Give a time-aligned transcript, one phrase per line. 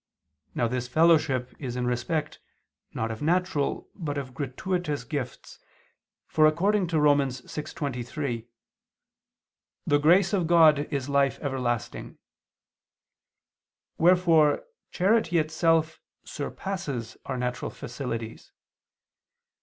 [0.55, 2.39] Now this fellowship is in respect,
[2.91, 5.59] not of natural, but of gratuitous gifts,
[6.25, 7.19] for, according to Rom.
[7.19, 8.47] 6:23,
[9.85, 12.17] "the grace of God is life everlasting":
[13.99, 18.51] wherefore charity itself surpasses our natural facilities.